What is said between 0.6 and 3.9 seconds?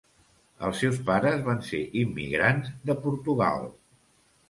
Els seus pares van ser immigrants de Portugal.